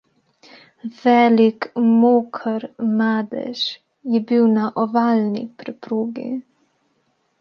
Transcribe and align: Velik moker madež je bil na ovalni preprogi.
Velik 1.01 1.59
moker 2.03 2.61
madež 2.97 3.61
je 4.15 4.25
bil 4.31 4.49
na 4.57 4.65
ovalni 4.87 5.45
preprogi. 5.61 6.29